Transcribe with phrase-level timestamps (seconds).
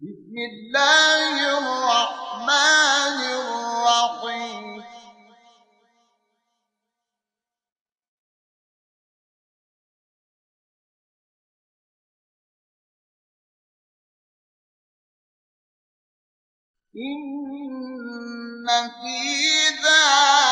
[0.00, 4.84] بسم الله الرحمن الرحيم.
[16.96, 18.66] إن
[19.00, 19.18] في
[19.68, 20.45] ذلك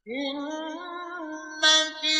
[0.08, 1.64] إن
[2.02, 2.16] في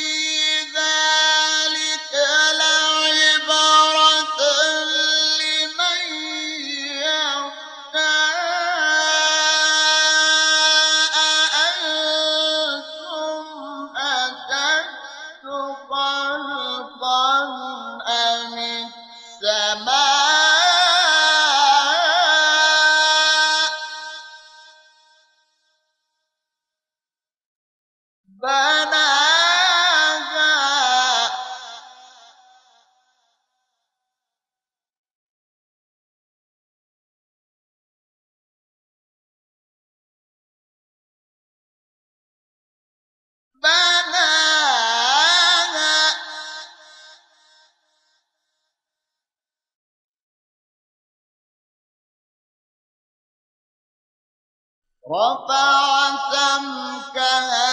[55.12, 57.68] رفع سمكها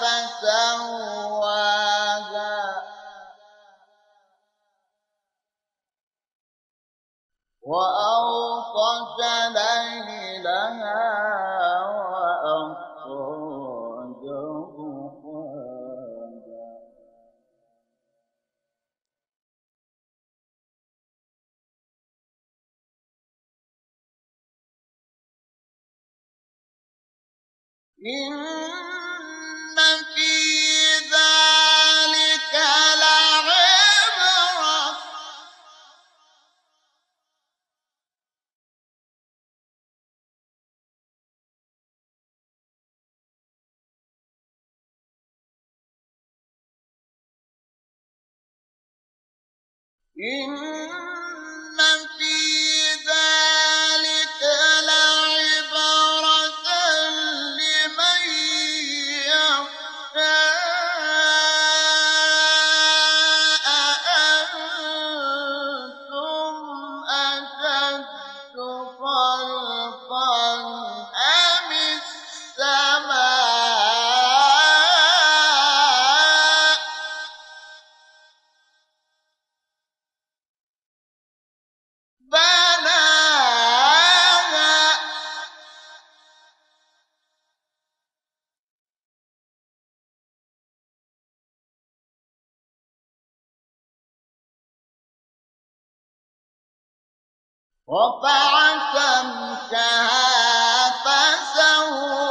[0.00, 1.36] فسواها.
[7.62, 9.75] وأغطش ليلها
[27.98, 28.36] إن
[97.90, 98.52] رفع
[98.92, 100.26] سمكها
[101.04, 102.26] فسواها.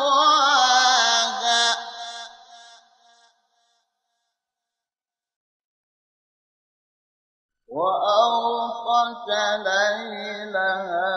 [9.57, 11.11] ليلها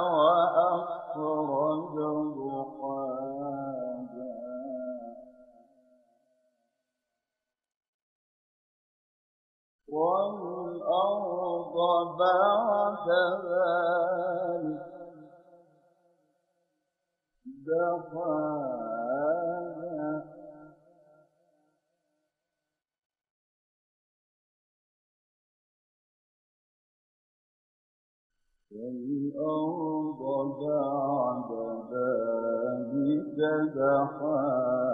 [0.00, 1.64] وأخرج
[9.88, 11.53] والأرض
[12.18, 13.08] بعد
[13.50, 14.94] ذلك
[17.66, 19.14] دحاها
[28.70, 30.20] والأرض
[30.60, 31.50] بعد
[31.92, 33.38] ذلك
[33.76, 34.93] دحاها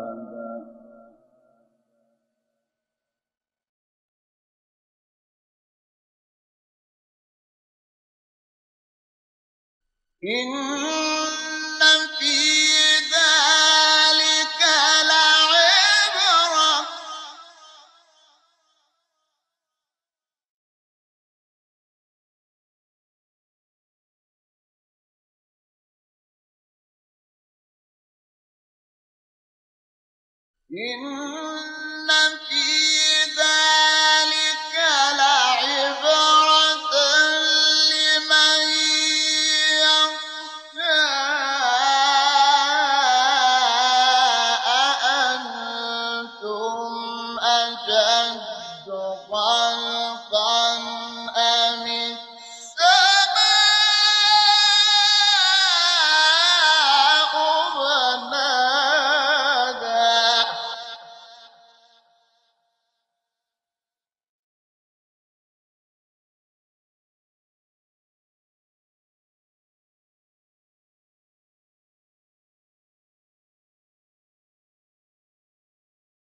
[10.25, 10.53] إن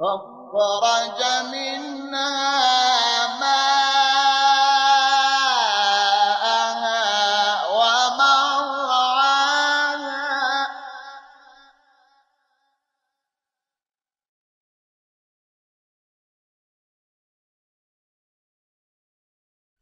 [0.00, 0.85] أخبر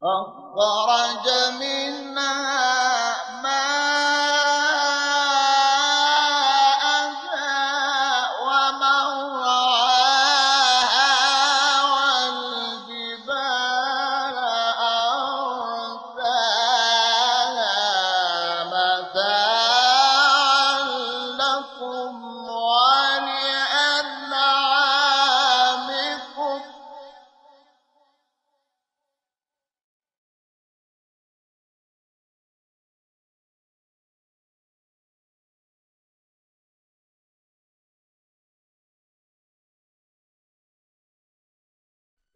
[0.05, 1.27] أخرج
[1.61, 1.84] من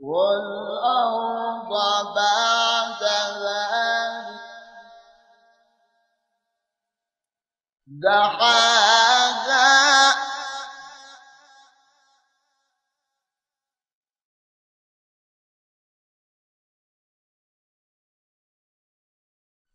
[0.01, 1.73] والأرض
[2.15, 3.03] بعد
[3.43, 4.39] ذلك.
[8.03, 9.69] دحاها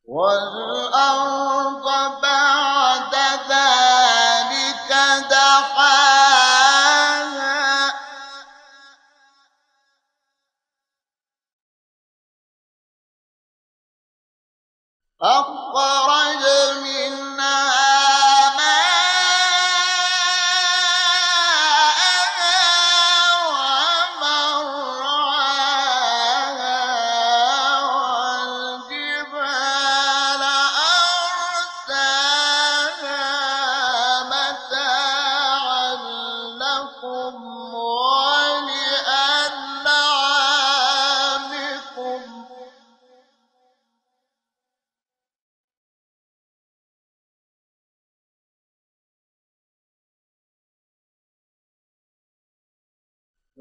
[0.06, 1.88] والأرض
[15.74, 17.23] 我来人民。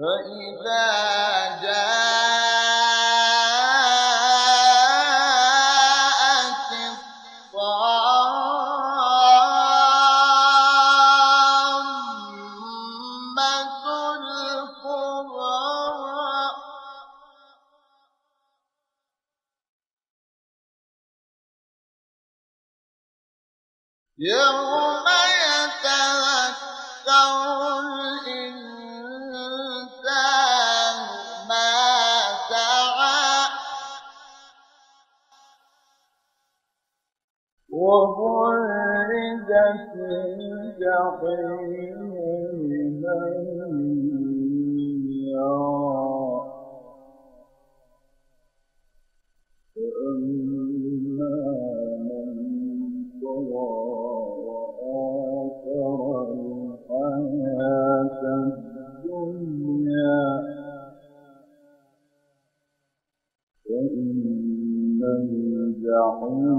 [0.03, 1.93] فإذا جاءت
[13.13, 15.63] الطامة الكبرى
[24.19, 24.82] يوم
[37.85, 39.53] وبرزت
[40.73, 42.13] الجحيم
[42.71, 43.35] لمن
[45.33, 45.82] يرى
[65.83, 66.53] جعلنا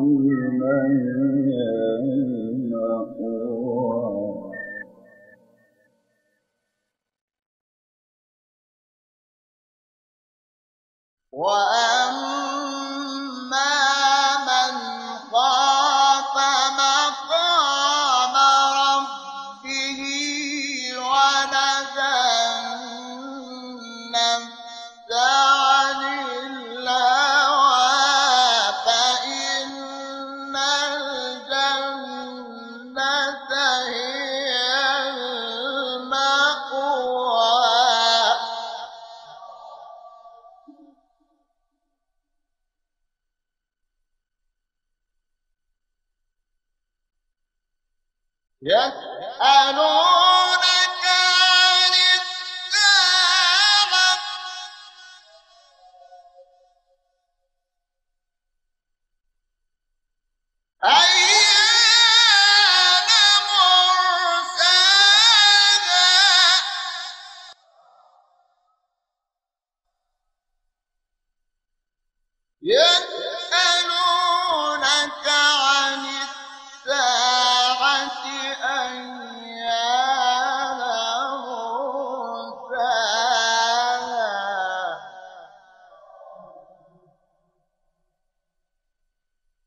[48.65, 50.42] يسألون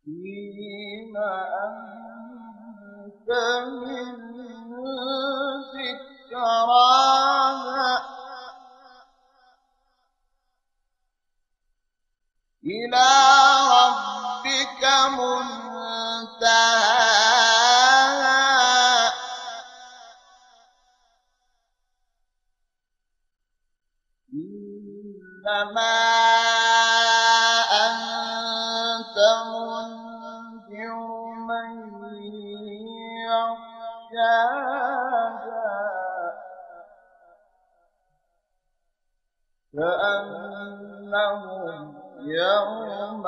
[0.06, 1.16] حين
[1.66, 3.28] أنت
[3.66, 4.14] من
[6.32, 7.92] ذكراها
[12.64, 13.10] إلى
[13.75, 14.82] ربك
[15.18, 16.76] منتهاها.
[25.46, 26.25] إنما
[42.26, 43.23] يوم يوم